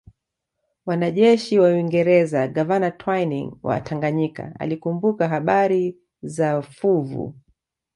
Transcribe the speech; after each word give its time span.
Wanajeshi 0.85 1.59
wa 1.59 1.67
Uingereza 1.69 2.47
gavana 2.47 2.91
Twining 2.91 3.53
wa 3.63 3.81
Tanganyika 3.81 4.55
alikumbuka 4.59 5.27
habari 5.27 5.97
za 6.21 6.61
fuvu 6.61 7.35